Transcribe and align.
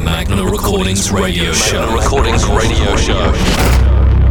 The 0.00 0.06
Magna 0.06 0.44
Recordings 0.48 1.12
Radio 1.12 1.52
Show. 1.52 1.84
Magna 1.84 2.00
Recordings 2.00 2.46
Radio 2.48 2.96
Show. 2.96 3.20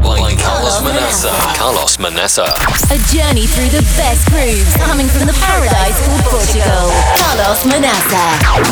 By 0.01 0.33
Carlos 0.41 0.81
Manessa. 0.81 1.29
Carlos 1.57 1.97
Manessa. 1.97 2.49
A 2.89 2.97
journey 3.13 3.45
through 3.45 3.69
the 3.69 3.85
best 3.93 4.25
grooves 4.33 4.65
coming 4.81 5.05
from 5.05 5.29
the 5.29 5.37
paradise 5.37 5.93
called 6.01 6.41
Portugal. 6.41 6.89
Carlos 7.21 7.61
Manessa. 7.69 8.17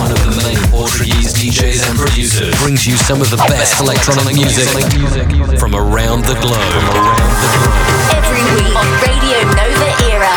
One 0.01 0.09
of 0.09 0.17
the 0.25 0.41
main 0.41 0.57
Portuguese 0.73 1.37
DJs 1.37 1.85
and 1.85 1.99
producers 1.99 2.55
brings 2.65 2.87
you 2.87 2.97
some 2.97 3.21
of 3.21 3.29
the 3.29 3.37
best 3.45 3.79
electronic 3.79 4.33
music 4.33 4.65
from 5.61 5.75
around 5.75 6.25
the 6.25 6.33
globe. 6.41 6.81
Every 8.09 8.41
week 8.57 8.73
on 8.73 8.89
Radio 9.05 9.45
Nova 9.53 9.89
Era. 10.09 10.33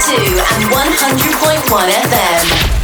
101.2 0.00 0.32
and 0.48 0.64
100.1 0.72 1.92
FM. 2.08 2.83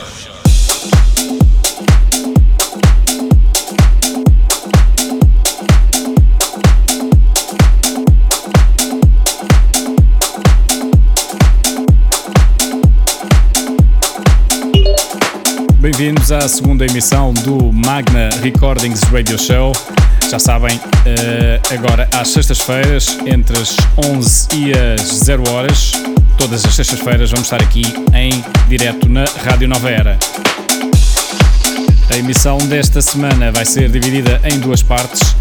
Bem-vindos 15.81 16.31
à 16.31 16.47
segunda 16.47 16.85
emissão 16.85 17.33
do 17.33 17.73
Magna 17.73 18.29
Recordings 18.43 19.01
Radio 19.11 19.35
Show. 19.35 19.73
Já 20.29 20.37
sabem, 20.37 20.79
eh, 21.07 21.59
agora 21.71 22.07
às 22.13 22.27
sextas-feiras, 22.27 23.17
entre 23.25 23.59
as 23.59 23.75
11 23.97 24.47
e 24.53 24.73
as 24.73 25.01
0 25.01 25.41
horas, 25.49 25.93
todas 26.37 26.63
as 26.63 26.75
sextas-feiras, 26.75 27.31
vamos 27.31 27.47
estar 27.47 27.59
aqui 27.63 27.81
em 28.13 28.45
direto 28.69 29.09
na 29.09 29.25
Rádio 29.43 29.67
Nova 29.67 29.89
Era. 29.89 30.19
A 32.11 32.15
emissão 32.15 32.59
desta 32.59 33.01
semana 33.01 33.51
vai 33.51 33.65
ser 33.65 33.89
dividida 33.89 34.39
em 34.43 34.59
duas 34.59 34.83
partes. 34.83 35.35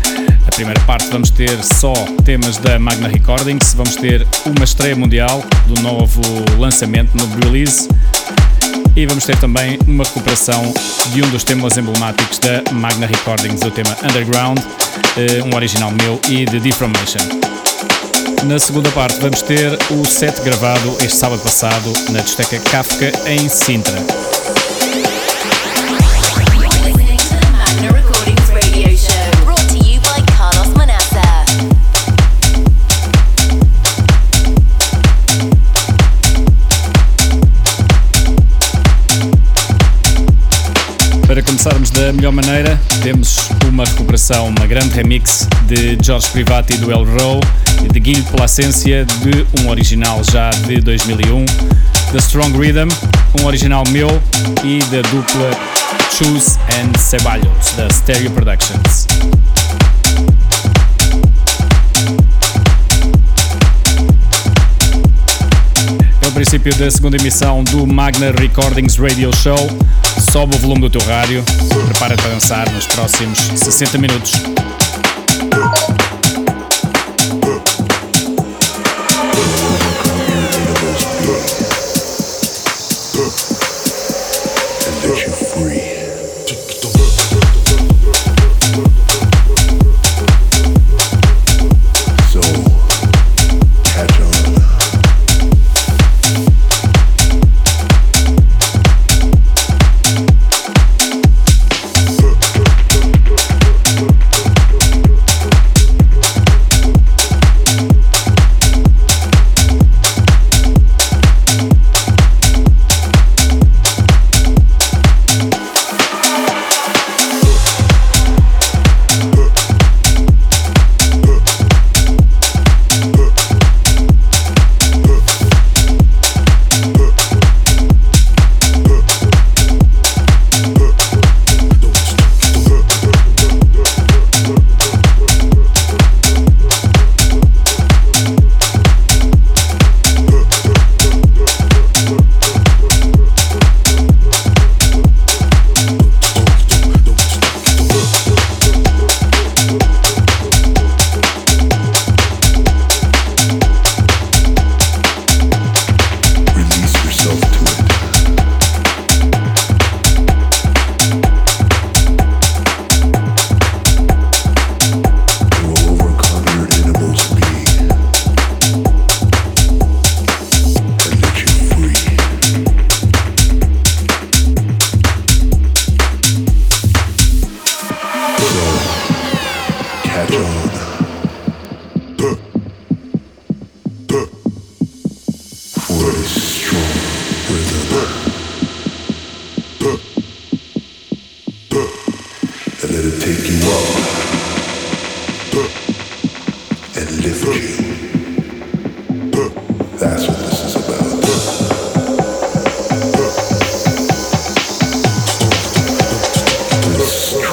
A 0.46 0.50
primeira 0.54 0.80
parte 0.80 1.06
vamos 1.10 1.28
ter 1.28 1.62
só 1.62 1.92
temas 2.24 2.56
da 2.56 2.78
Magna 2.78 3.08
Recordings, 3.08 3.74
vamos 3.74 3.94
ter 3.94 4.26
uma 4.46 4.64
estreia 4.64 4.96
mundial 4.96 5.44
do 5.66 5.82
novo 5.82 6.22
lançamento, 6.56 7.10
no 7.14 7.26
release 7.44 7.90
e 9.00 9.06
vamos 9.06 9.24
ter 9.24 9.38
também 9.38 9.78
uma 9.86 10.04
recuperação 10.04 10.74
de 11.10 11.22
um 11.22 11.30
dos 11.30 11.42
temas 11.42 11.78
emblemáticos 11.78 12.38
da 12.38 12.62
Magna 12.70 13.06
Recordings, 13.06 13.62
o 13.62 13.70
tema 13.70 13.96
Underground, 14.02 14.58
eh, 15.16 15.42
um 15.42 15.56
original 15.56 15.90
meu 15.90 16.20
e 16.28 16.44
de 16.44 16.60
Deformation. 16.60 17.26
Na 18.44 18.58
segunda 18.58 18.90
parte 18.90 19.18
vamos 19.18 19.40
ter 19.40 19.72
o 19.90 20.04
set 20.04 20.42
gravado 20.42 20.98
este 21.02 21.16
sábado 21.16 21.40
passado 21.40 21.90
na 22.10 22.20
discoteca 22.20 22.60
Kafka 22.70 23.10
em 23.26 23.48
Sintra. 23.48 24.39
Da 42.10 42.16
melhor 42.16 42.32
maneira, 42.32 42.80
temos 43.04 43.36
uma 43.68 43.84
recuperação, 43.84 44.48
uma 44.48 44.66
grande 44.66 44.92
remix 44.94 45.46
de 45.66 45.96
Jorge 46.04 46.28
Privati 46.30 46.76
do 46.78 46.90
El 46.90 47.04
Row 47.04 47.38
de 47.88 48.00
Guilherme 48.00 48.28
Placência 48.32 49.04
de 49.04 49.46
um 49.60 49.68
original 49.68 50.20
já 50.24 50.50
de 50.50 50.80
2001, 50.80 51.44
The 52.10 52.18
Strong 52.18 52.58
Rhythm, 52.58 52.88
um 53.40 53.46
original 53.46 53.84
meu 53.90 54.08
e 54.64 54.80
da 54.90 55.02
dupla 55.08 55.50
Choose 56.16 56.58
and 56.80 56.98
Ceballos, 56.98 57.74
da 57.76 57.88
Stereo 57.90 58.32
Productions. 58.32 59.06
É 66.22 66.26
o 66.26 66.32
princípio 66.32 66.74
da 66.74 66.90
segunda 66.90 67.16
emissão 67.16 67.62
do 67.62 67.86
Magna 67.86 68.32
Recordings 68.32 68.96
Radio 68.96 69.30
Show. 69.36 69.78
Sobe 70.20 70.54
o 70.54 70.58
volume 70.58 70.82
do 70.82 70.90
teu 70.90 71.00
rádio, 71.08 71.42
prepara-te 71.86 72.22
para 72.22 72.32
dançar 72.32 72.70
nos 72.70 72.86
próximos 72.86 73.38
60 73.38 73.98
minutos. 73.98 74.32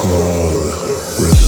This 0.04 1.47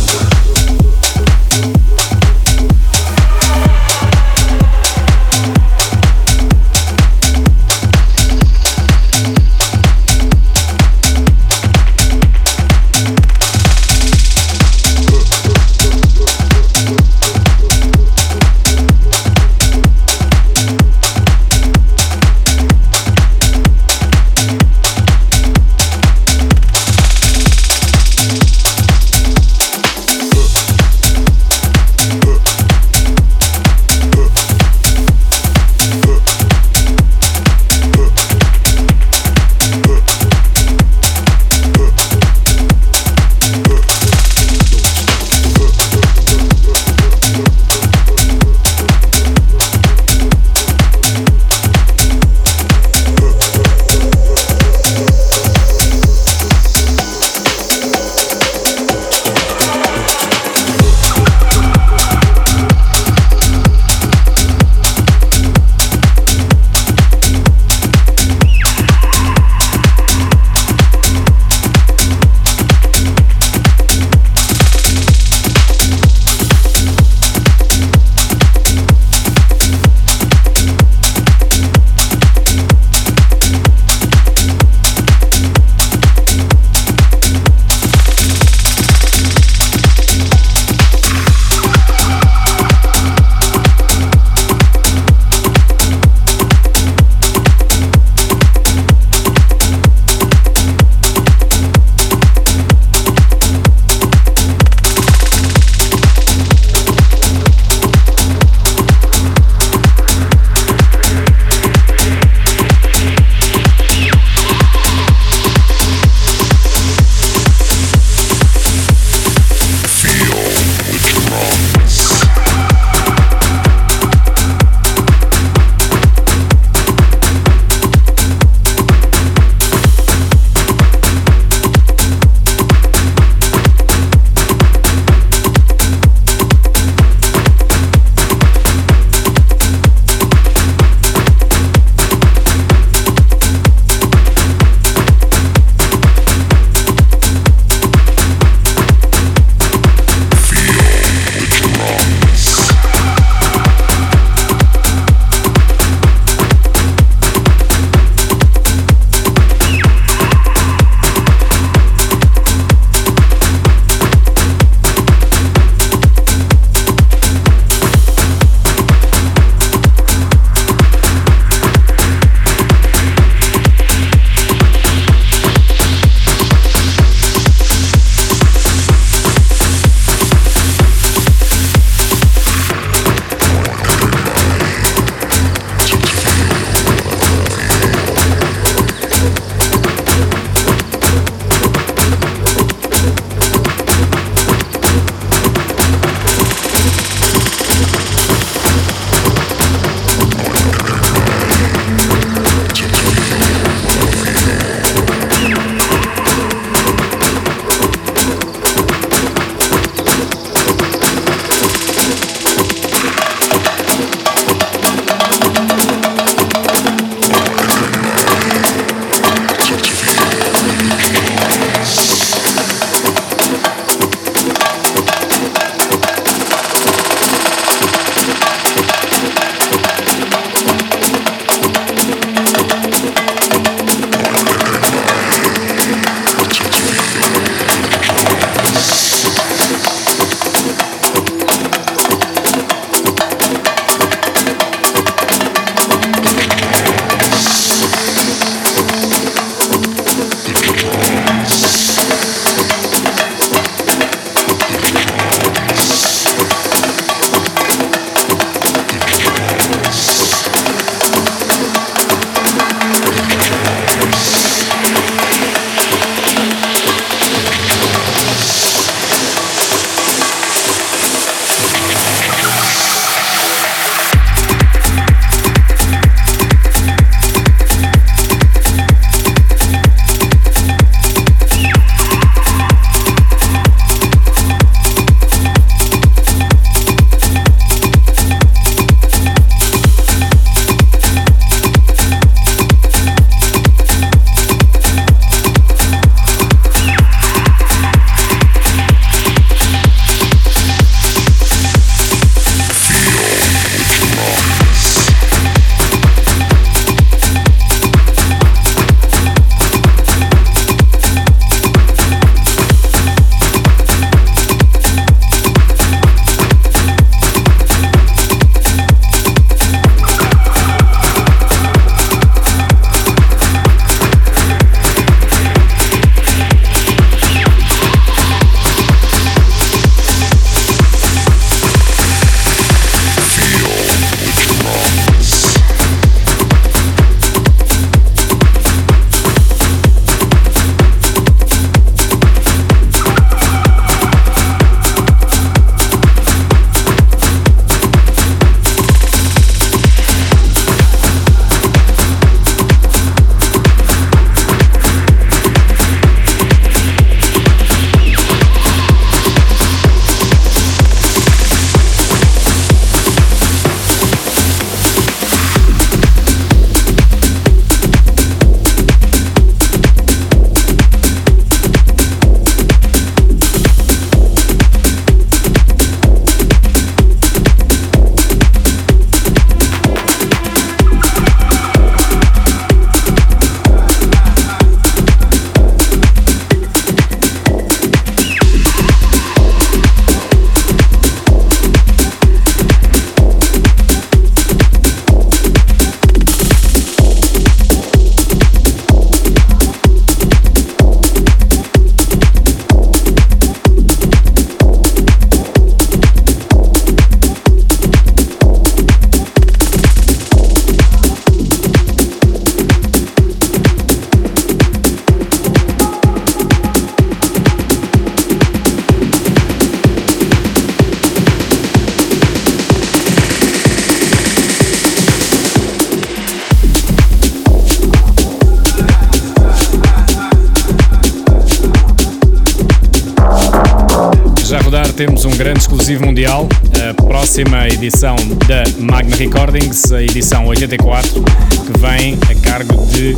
exclusivo 435.90 436.06
mundial. 436.06 436.48
A 436.88 436.94
próxima 436.94 437.68
edição 437.68 438.16
da 438.48 438.64
Magna 438.80 439.16
Recordings, 439.16 439.92
a 439.92 440.04
edição 440.04 440.46
84, 440.46 441.24
que 441.24 441.80
vem 441.80 442.18
a 442.30 442.36
cargo 442.48 442.86
de 442.88 443.16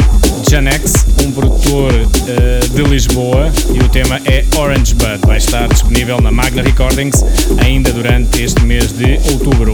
Janex, 0.50 1.06
um 1.22 1.32
produtor 1.32 1.92
uh, 1.92 2.70
de 2.70 2.84
Lisboa, 2.84 3.52
e 3.74 3.80
o 3.80 3.90
tema 3.90 4.22
é 4.26 4.46
Orange 4.58 4.96
Bud. 4.96 5.20
Vai 5.26 5.38
estar 5.38 5.68
disponível 5.68 6.22
na 6.22 6.32
Magna 6.32 6.62
Recordings 6.62 7.26
ainda 7.62 7.92
durante 7.92 8.42
este 8.42 8.62
mês 8.64 8.94
de 8.94 9.20
outubro. 9.34 9.74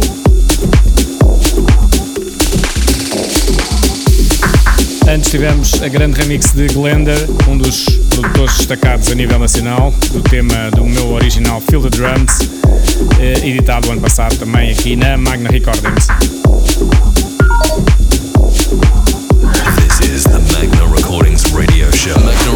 Antes 5.08 5.32
tivemos 5.32 5.82
a 5.84 5.88
grande 5.88 6.20
remix 6.20 6.52
de 6.52 6.68
Glender, 6.68 7.18
um 7.48 7.58
dos 7.58 7.86
produtores 8.10 8.58
destacados 8.58 9.10
a 9.10 9.16
nível 9.16 9.40
nacional, 9.40 9.94
do 10.12 10.22
tema 10.22 10.70
do 10.72 10.84
meu 10.84 11.12
original 11.12 11.62
Feel 11.62 11.82
the 11.82 11.90
Drums, 11.90 12.57
editado 13.44 13.92
ano 13.92 14.02
passado 14.02 14.38
também 14.38 14.72
aqui 14.72 14.96
na 14.96 15.18
Magna 15.18 15.50
Recordings. 15.50 16.08
This 19.76 20.02
is 20.02 20.24
the 20.24 20.40
Magna 20.54 20.86
Recordings 20.96 21.44
Radio 21.52 21.92
Show. 21.96 22.47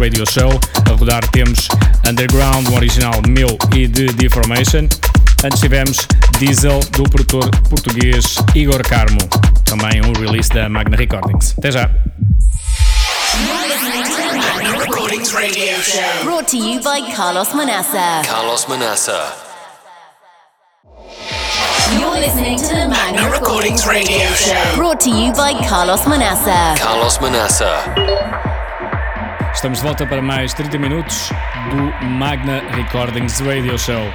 Radio 0.00 0.24
Show. 0.26 0.58
A 0.88 0.94
rodar 0.94 1.20
temos 1.28 1.68
Underground, 2.08 2.66
um 2.68 2.76
original 2.76 3.12
meu 3.28 3.58
e 3.76 3.86
de 3.86 4.06
Deformation. 4.06 4.88
Antes 5.44 5.60
tivemos 5.60 5.98
Diesel, 6.38 6.80
do 6.92 7.02
produtor 7.04 7.50
português 7.68 8.36
Igor 8.54 8.82
Carmo. 8.82 9.18
Também 9.64 10.00
um 10.00 10.12
release 10.18 10.48
da 10.48 10.70
Magna 10.70 10.96
Recordings. 10.96 11.54
Até 11.58 11.70
já! 11.70 11.90
Recordings 14.78 15.32
Radio 15.32 15.82
Show. 15.82 16.24
Brought 16.24 16.48
to 16.48 16.56
you 16.56 16.80
by 16.80 17.14
Carlos 17.14 17.52
Manassa. 17.52 18.22
Carlos 18.26 18.64
Manassa. 18.66 19.32
You're 21.98 22.20
listening 22.20 22.56
to 22.56 22.68
the 22.68 22.88
Magna 22.88 23.30
Recordings 23.30 23.86
Radio 23.86 24.26
Show. 24.34 24.76
Brought 24.76 25.00
to 25.00 25.10
you 25.10 25.32
by 25.32 25.52
Carlos 25.68 26.00
Manassa. 26.06 26.78
Carlos 26.78 27.18
Manassa. 27.18 28.49
Estamos 29.60 29.80
de 29.80 29.84
volta 29.84 30.06
para 30.06 30.22
mais 30.22 30.54
30 30.54 30.78
minutos 30.78 31.28
do 31.68 32.06
Magna 32.06 32.62
Recordings 32.70 33.40
Radio 33.40 33.78
Show. 33.78 34.10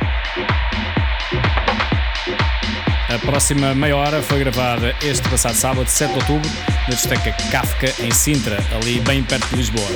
A 3.13 3.19
próxima 3.19 3.75
meia 3.75 3.95
hora 3.95 4.23
foi 4.23 4.39
gravada 4.39 4.95
este 5.03 5.29
passado 5.29 5.53
sábado, 5.53 5.87
7 5.87 6.13
de 6.13 6.15
outubro, 6.15 6.49
na 6.87 6.95
discoteca 6.95 7.31
Kafka, 7.51 7.93
em 8.03 8.09
Sintra, 8.09 8.57
ali 8.71 8.99
bem 9.01 9.23
perto 9.23 9.47
de 9.49 9.57
Lisboa. 9.57 9.87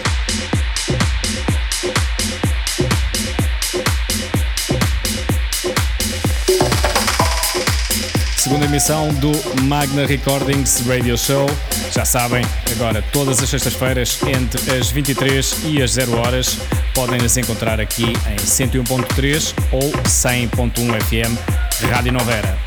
Segunda 8.37 8.65
emissão 8.65 9.11
do 9.15 9.31
Magna 9.63 10.05
Recordings 10.05 10.85
Radio 10.87 11.17
Show. 11.17 11.47
Já 11.91 12.05
sabem, 12.05 12.43
agora 12.71 13.03
todas 13.11 13.41
as 13.41 13.49
sextas-feiras, 13.49 14.19
entre 14.23 14.77
as 14.77 14.89
23 14.89 15.55
e 15.65 15.81
as 15.81 15.91
0 15.91 16.17
horas, 16.17 16.57
podem 16.93 17.19
nos 17.19 17.35
encontrar 17.35 17.79
aqui 17.79 18.03
em 18.03 18.35
101.3 18.35 19.53
ou 19.71 19.91
100.1 20.03 21.01
FM, 21.01 21.89
Rádio 21.91 22.13
Novera. 22.13 22.57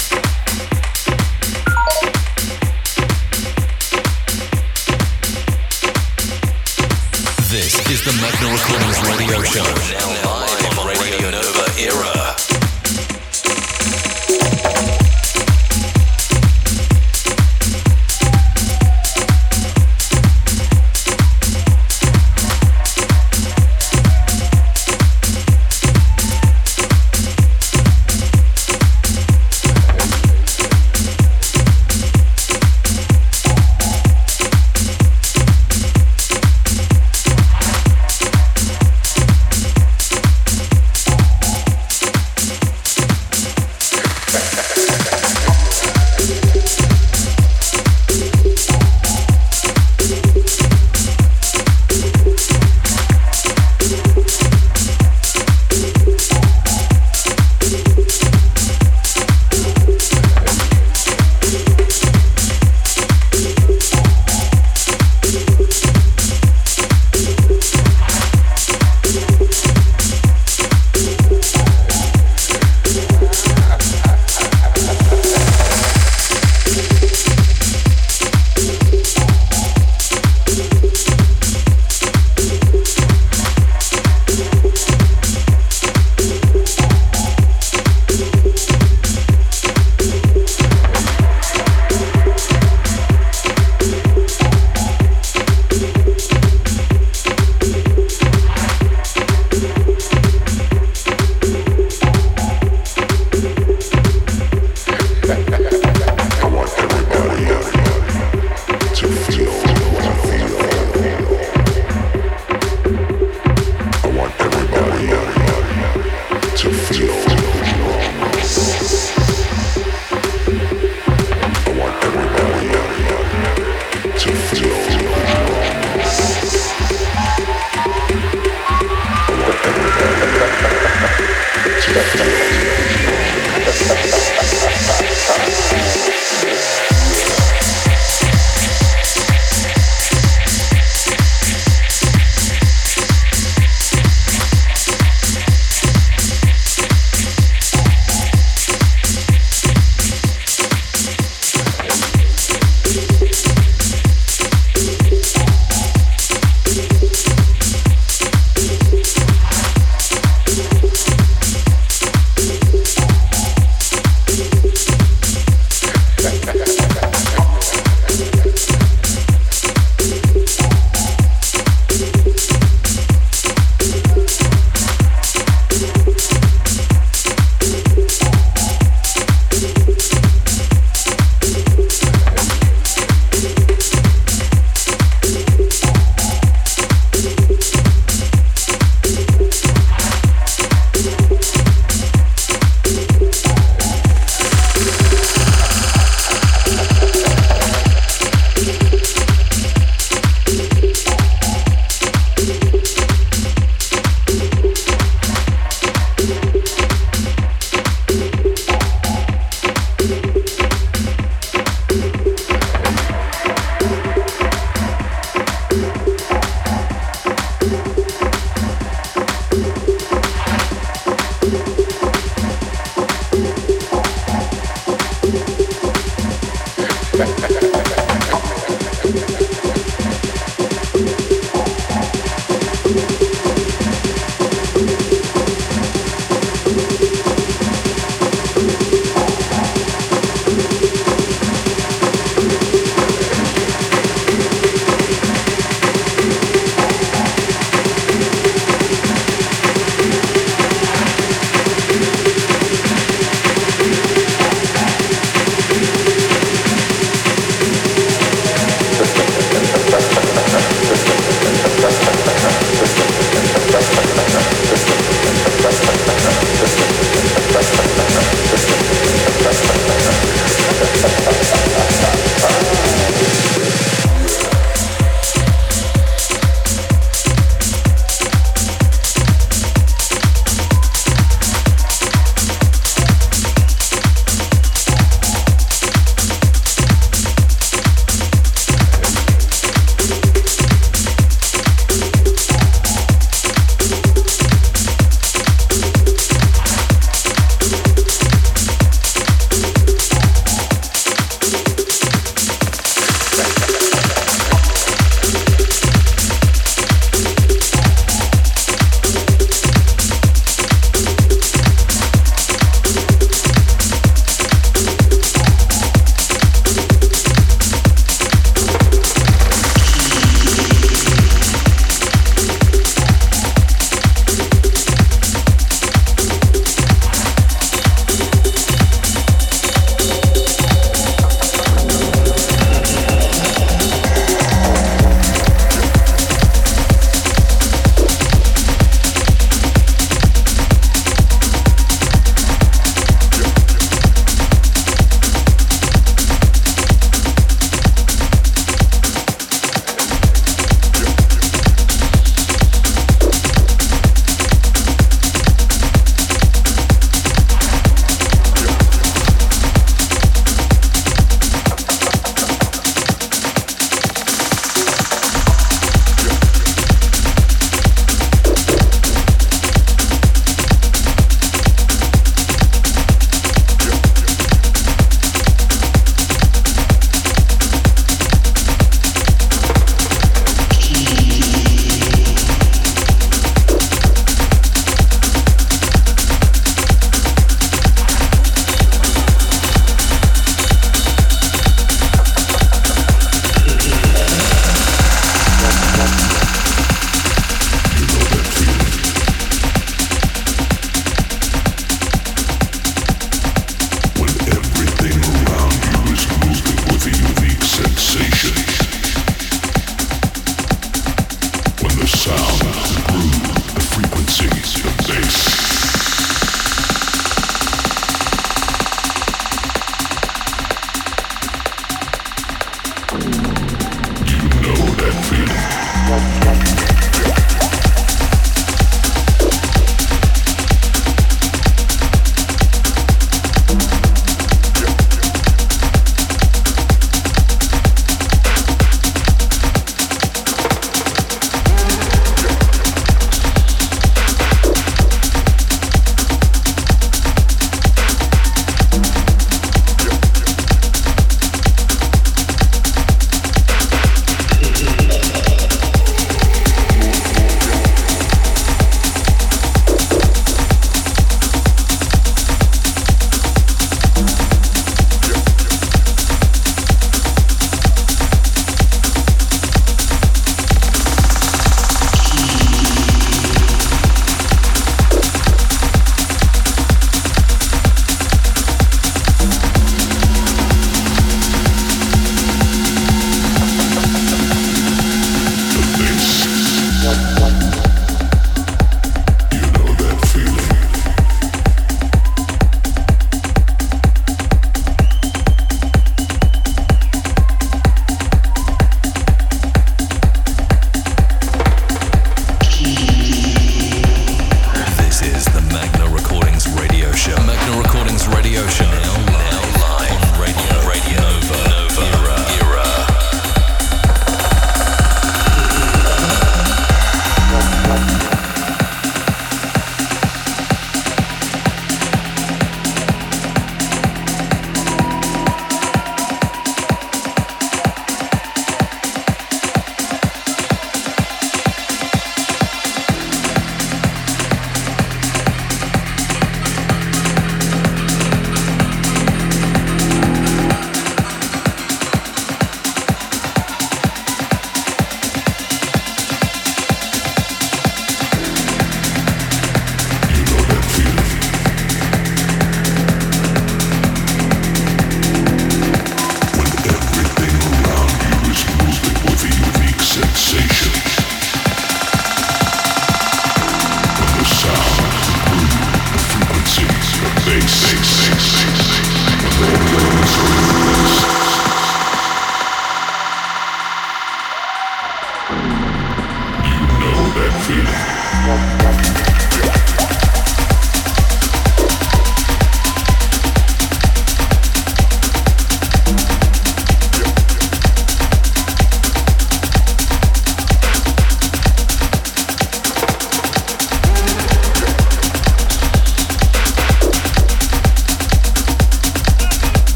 This 7.48 7.74
is 7.90 8.02
the 8.02 8.12
Magna 8.20 8.48
Recordings 8.50 8.98
Radio 9.06 9.44
Show. 9.44 9.62
Now 10.22 10.40
live 10.40 10.78
on 10.78 10.86
Radio 10.86 11.30
Nova 11.30 11.66
Era. 11.78 12.21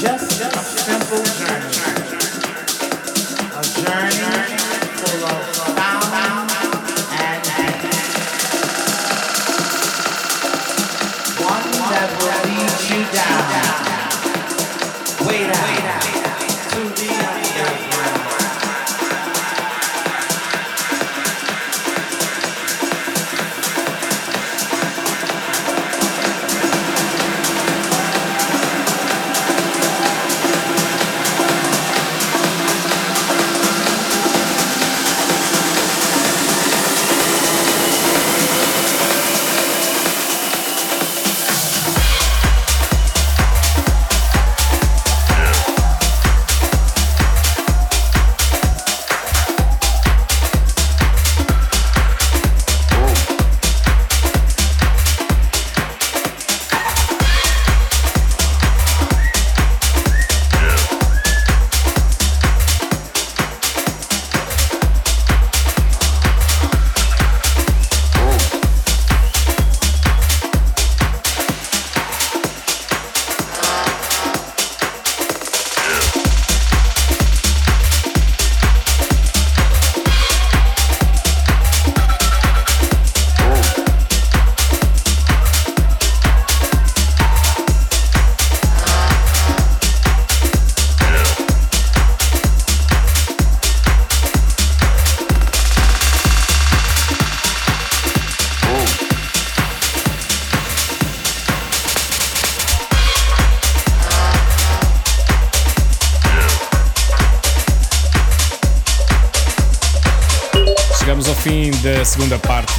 Just, 0.00 0.38
just 0.38 0.78
simple. 0.86 1.57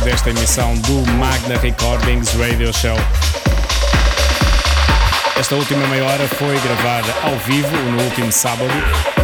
Desta 0.03 0.29
emissão 0.29 0.73
do 0.75 1.05
Magna 1.13 1.57
Recordings 1.57 2.33
Radio 2.35 2.73
Show. 2.73 2.97
Esta 5.37 5.55
última 5.55 5.85
meia 5.87 6.03
hora 6.03 6.27
foi 6.27 6.57
gravada 6.59 7.13
ao 7.23 7.37
vivo 7.39 7.75
no 7.75 8.03
último 8.03 8.31
sábado 8.31 8.71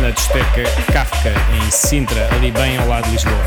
na 0.02 0.10
discoteca 0.12 0.64
Kafka 0.92 1.34
em 1.54 1.72
Sintra, 1.72 2.28
ali 2.34 2.52
bem 2.52 2.78
ao 2.78 2.88
lado 2.88 3.06
de 3.06 3.12
Lisboa. 3.12 3.44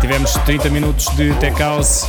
Tivemos 0.00 0.32
30 0.44 0.70
minutos 0.70 1.06
de 1.16 1.34
Tech 1.34 1.58
House. 1.58 2.06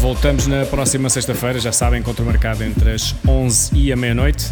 Voltamos 0.00 0.46
na 0.46 0.64
próxima 0.64 1.10
sexta-feira, 1.10 1.58
já 1.58 1.72
sabem, 1.72 2.00
encontro 2.00 2.24
marcado 2.24 2.64
entre 2.64 2.92
as 2.92 3.14
11 3.26 3.70
e 3.74 3.92
a 3.92 3.96
meia-noite. 3.96 4.46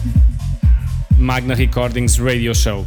Magna 1.16 1.54
Recordings 1.54 2.18
Radio 2.18 2.54
Show. 2.54 2.86